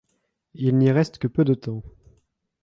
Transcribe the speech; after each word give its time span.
Il 0.55 0.79
n'y 0.79 0.91
reste 0.91 1.19
que 1.19 1.27
peu 1.27 1.45
de 1.45 1.53
temps. 1.53 1.83